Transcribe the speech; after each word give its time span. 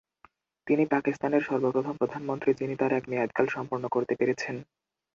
তিনি 0.67 0.83
পাকিস্তানের 0.85 1.41
সর্বপ্রথম 1.41 1.93
প্রধানমন্ত্রী 1.97 2.51
যিনি 2.53 2.75
তার 2.75 2.91
এক 2.93 3.03
মেয়াদকাল 3.07 3.45
সম্পূর্ণ 3.47 3.85
করতে 3.87 4.13
পেরেছেন। 4.15 4.55